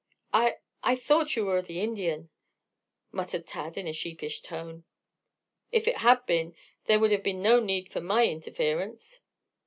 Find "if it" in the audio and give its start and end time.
5.71-5.97